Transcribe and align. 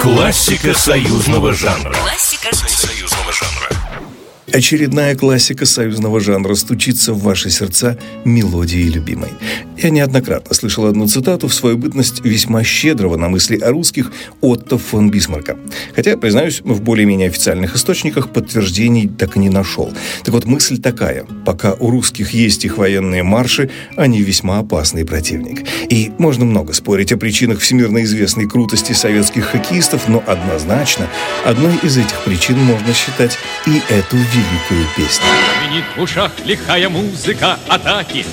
Классика 0.00 0.72
союзного 0.72 1.52
жанра. 1.52 1.92
Классика 1.92 2.56
союзного 2.56 3.32
жанра. 3.32 3.68
Очередная 4.50 5.14
классика 5.14 5.66
союзного 5.66 6.20
жанра 6.20 6.54
стучится 6.54 7.12
в 7.12 7.20
ваши 7.20 7.50
сердца 7.50 7.98
мелодией 8.24 8.88
любимой. 8.88 9.28
Я 9.82 9.88
неоднократно 9.88 10.54
слышал 10.54 10.84
одну 10.84 11.08
цитату 11.08 11.48
в 11.48 11.54
свою 11.54 11.78
бытность 11.78 12.22
весьма 12.22 12.62
щедрого 12.62 13.16
на 13.16 13.30
мысли 13.30 13.56
о 13.56 13.70
русских 13.70 14.12
Отто 14.42 14.76
фон 14.76 15.10
Бисмарка. 15.10 15.56
Хотя, 15.96 16.18
признаюсь, 16.18 16.60
в 16.60 16.82
более-менее 16.82 17.28
официальных 17.28 17.76
источниках 17.76 18.28
подтверждений 18.28 19.08
так 19.08 19.36
и 19.36 19.38
не 19.38 19.48
нашел. 19.48 19.90
Так 20.22 20.34
вот, 20.34 20.44
мысль 20.44 20.78
такая. 20.78 21.24
Пока 21.46 21.72
у 21.72 21.90
русских 21.90 22.32
есть 22.32 22.66
их 22.66 22.76
военные 22.76 23.22
марши, 23.22 23.70
они 23.96 24.20
весьма 24.20 24.58
опасный 24.58 25.06
противник. 25.06 25.66
И 25.88 26.12
можно 26.18 26.44
много 26.44 26.74
спорить 26.74 27.12
о 27.12 27.16
причинах 27.16 27.60
всемирно 27.60 28.04
известной 28.04 28.46
крутости 28.46 28.92
советских 28.92 29.46
хоккеистов, 29.46 30.08
но 30.08 30.22
однозначно 30.26 31.08
одной 31.46 31.76
из 31.82 31.96
этих 31.96 32.22
причин 32.24 32.58
можно 32.58 32.92
считать 32.92 33.38
и 33.66 33.80
эту 33.88 34.16
великую 34.16 34.86
песню. 34.94 35.24
В 35.96 36.02
ушах 36.02 36.32
лихая 36.44 36.90
музыка 36.90 37.58
атаки. 37.66 38.26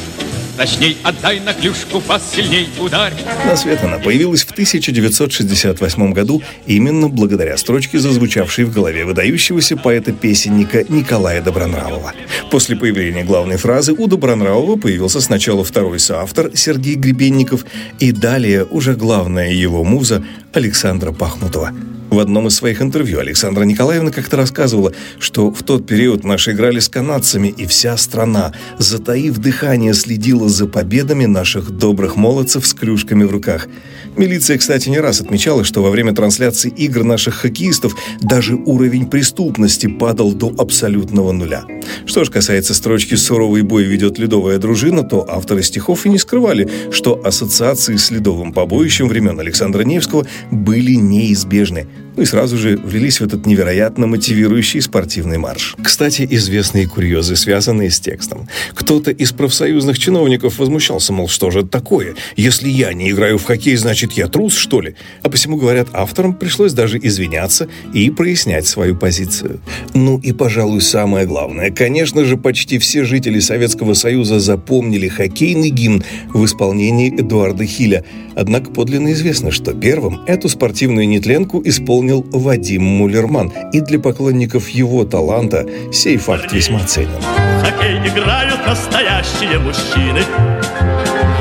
Точней, 0.58 0.98
отдай 1.04 1.40
на 1.40 1.54
клюшку, 1.54 2.02
посильней 2.02 2.68
ударь. 2.80 3.14
На 3.46 3.56
свет 3.56 3.84
она 3.84 4.00
появилась 4.00 4.44
в 4.44 4.52
1968 4.52 6.14
году 6.14 6.42
именно 6.66 7.10
благодаря 7.10 7.58
строчке, 7.58 8.00
зазвучавшей 8.00 8.66
в 8.66 8.74
голове 8.74 9.06
выдающегося 9.06 9.78
поэта-песенника 9.78 10.84
Николая 10.90 11.42
Добронравова. 11.42 12.14
После 12.50 12.76
появления 12.76 13.24
главной 13.24 13.58
фразы 13.58 13.94
у 13.94 14.08
Добронравова 14.08 14.78
появился 14.78 15.22
сначала 15.22 15.64
второй 15.64 16.00
соавтор 16.00 16.52
Сергей 16.56 16.96
Гребенников 16.96 17.66
и 18.00 18.12
далее 18.12 18.66
уже 18.66 18.96
главная 18.96 19.52
его 19.52 19.84
муза 19.84 20.24
Александра 20.54 21.12
Пахмутова. 21.12 21.72
В 22.18 22.20
одном 22.20 22.48
из 22.48 22.56
своих 22.56 22.82
интервью 22.82 23.20
Александра 23.20 23.64
Николаевна 23.64 24.10
как-то 24.10 24.38
рассказывала, 24.38 24.92
что 25.20 25.52
в 25.52 25.62
тот 25.62 25.86
период 25.86 26.24
наши 26.24 26.54
играли 26.54 26.80
с 26.80 26.90
канадцами, 26.90 27.50
и 27.50 27.68
вся 27.68 27.96
страна, 27.96 28.54
затаив 28.80 29.38
дыхание, 29.38 29.94
следила 29.94 30.50
за 30.50 30.66
победами 30.66 31.26
наших 31.26 31.70
добрых 31.70 32.16
молодцев 32.16 32.66
с 32.66 32.74
клюшками 32.74 33.24
в 33.24 33.30
руках. 33.30 33.68
Милиция, 34.16 34.58
кстати, 34.58 34.90
не 34.90 35.00
раз 35.00 35.22
отмечала, 35.22 35.64
что 35.64 35.84
во 35.84 35.92
время 35.92 36.12
трансляции 36.16 36.74
игр 36.76 37.04
наших 37.04 37.36
хоккеистов 37.36 37.96
даже 38.20 38.56
уровень 38.56 39.06
преступности 39.06 39.86
падал 39.86 40.34
до 40.34 40.52
абсолютного 40.58 41.32
нуля. 41.34 41.66
Что 42.08 42.24
же 42.24 42.32
касается 42.32 42.74
строчки 42.74 43.14
«Суровый 43.14 43.62
бой 43.62 43.84
ведет 43.84 44.18
ледовая 44.18 44.58
дружина», 44.58 45.04
то 45.04 45.24
авторы 45.30 45.62
стихов 45.62 46.08
и 46.08 46.10
не 46.10 46.18
скрывали, 46.18 46.68
что 46.90 47.22
ассоциации 47.24 47.96
с 47.96 48.10
ледовым 48.10 48.54
побоищем 48.54 49.08
времен 49.08 49.40
Александра 49.40 49.84
Невского 49.84 50.26
были 50.50 50.96
неизбежны 50.96 51.86
ну 52.18 52.24
и 52.24 52.26
сразу 52.26 52.58
же 52.58 52.78
влились 52.78 53.20
в 53.20 53.24
этот 53.24 53.46
невероятно 53.46 54.08
мотивирующий 54.08 54.82
спортивный 54.82 55.38
марш. 55.38 55.76
Кстати, 55.82 56.28
известные 56.30 56.88
курьезы, 56.88 57.36
связанные 57.36 57.92
с 57.92 58.00
текстом. 58.00 58.50
Кто-то 58.74 59.12
из 59.12 59.32
профсоюзных 59.32 60.00
чиновников 60.00 60.58
возмущался, 60.58 61.14
мол, 61.14 61.30
что 61.30 61.52
же 61.52 61.60
это 61.60 61.70
такое? 61.70 62.16
Если 62.36 62.70
я 62.70 62.92
не 62.94 63.12
играю 63.12 63.38
в 63.38 63.46
хоккей, 63.46 63.76
значит, 63.76 64.14
я 64.14 64.28
трус, 64.28 64.56
что 64.56 64.82
ли? 64.82 64.96
А 65.22 65.30
посему, 65.30 65.58
говорят, 65.58 65.90
авторам 65.94 66.34
пришлось 66.34 66.74
даже 66.74 67.00
извиняться 67.02 67.68
и 67.94 68.10
прояснять 68.10 68.66
свою 68.66 68.96
позицию. 68.96 69.62
Ну 69.94 70.18
и, 70.18 70.34
пожалуй, 70.34 70.82
самое 70.82 71.28
главное. 71.28 71.70
Конечно 71.70 72.26
же, 72.26 72.36
почти 72.36 72.80
все 72.80 73.04
жители 73.04 73.40
Советского 73.40 73.94
Союза 73.94 74.40
запомнили 74.40 75.08
хоккейный 75.08 75.70
гимн 75.70 76.04
в 76.34 76.44
исполнении 76.44 77.14
Эдуарда 77.14 77.66
Хиля. 77.66 78.04
Однако 78.36 78.72
подлинно 78.72 79.14
известно, 79.14 79.52
что 79.52 79.74
первым 79.74 80.22
эту 80.28 80.50
спортивную 80.50 81.08
нетленку 81.08 81.62
исполнил 81.64 82.07
исполнил 82.08 82.26
Вадим 82.32 82.84
Мулерман, 82.84 83.52
и 83.74 83.82
для 83.82 84.00
поклонников 84.00 84.70
его 84.70 85.04
таланта 85.04 85.66
сей 85.92 86.18
факт 86.18 86.52
весьма 86.54 86.80
ценен. 86.86 87.22
Хоккей 87.62 87.98
играют 88.08 88.66
настоящие 88.66 89.60
мужчины. 89.60 90.22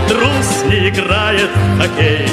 Трус 0.08 0.64
не 0.68 0.88
играет 0.88 1.50
в 1.54 1.80
хоккей. 1.80 2.28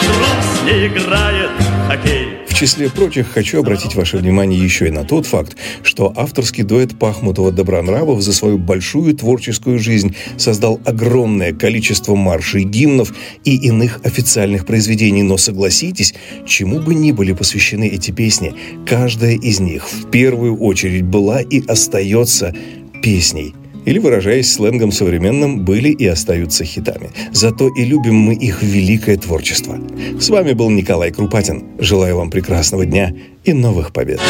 Трус 0.00 0.62
не 0.64 0.86
играет 0.86 1.50
в 1.58 1.88
хоккей. 1.88 2.43
В 2.54 2.56
числе 2.56 2.88
прочих 2.88 3.32
хочу 3.32 3.58
обратить 3.58 3.96
ваше 3.96 4.16
внимание 4.16 4.62
еще 4.62 4.86
и 4.86 4.92
на 4.92 5.02
тот 5.02 5.26
факт, 5.26 5.56
что 5.82 6.12
авторский 6.14 6.62
дуэт 6.62 6.92
Пахмутова-Добронравов 6.92 8.20
за 8.20 8.32
свою 8.32 8.58
большую 8.58 9.16
творческую 9.16 9.80
жизнь 9.80 10.14
создал 10.36 10.80
огромное 10.84 11.52
количество 11.52 12.14
маршей, 12.14 12.62
гимнов 12.62 13.12
и 13.42 13.56
иных 13.56 13.98
официальных 14.04 14.66
произведений. 14.66 15.24
Но 15.24 15.36
согласитесь, 15.36 16.14
чему 16.46 16.78
бы 16.78 16.94
ни 16.94 17.10
были 17.10 17.32
посвящены 17.32 17.88
эти 17.88 18.12
песни, 18.12 18.54
каждая 18.86 19.34
из 19.34 19.58
них 19.58 19.88
в 19.90 20.08
первую 20.10 20.56
очередь 20.56 21.04
была 21.04 21.40
и 21.40 21.60
остается 21.66 22.54
песней– 23.02 23.56
или, 23.84 23.98
выражаясь 23.98 24.52
сленгом 24.52 24.92
современным, 24.92 25.64
были 25.64 25.90
и 25.90 26.06
остаются 26.06 26.64
хитами. 26.64 27.10
Зато 27.32 27.68
и 27.68 27.84
любим 27.84 28.14
мы 28.14 28.34
их 28.34 28.62
великое 28.62 29.16
творчество. 29.16 29.78
С 30.18 30.28
вами 30.28 30.52
был 30.52 30.70
Николай 30.70 31.10
Крупатин. 31.12 31.64
Желаю 31.78 32.16
вам 32.16 32.30
прекрасного 32.30 32.86
дня 32.86 33.14
и 33.44 33.52
новых 33.52 33.92
побед. 33.92 34.20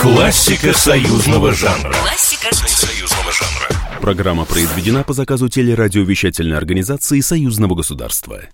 Классика 0.00 0.72
союзного 0.72 1.52
жанра. 1.52 1.92
Классика 1.92 2.54
союзного 2.54 3.32
жанра. 3.32 4.00
Программа 4.00 4.44
произведена 4.44 5.02
по 5.02 5.12
заказу 5.12 5.48
телерадиовещательной 5.48 6.56
организации 6.56 7.20
Союзного 7.20 7.74
государства. 7.74 8.48